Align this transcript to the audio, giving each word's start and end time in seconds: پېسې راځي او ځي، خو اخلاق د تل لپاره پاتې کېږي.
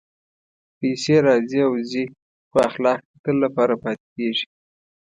پېسې 0.77 1.15
راځي 1.27 1.59
او 1.67 1.73
ځي، 1.89 2.03
خو 2.49 2.57
اخلاق 2.69 2.99
د 3.09 3.13
تل 3.23 3.35
لپاره 3.45 3.73
پاتې 3.83 4.05
کېږي. 4.17 4.45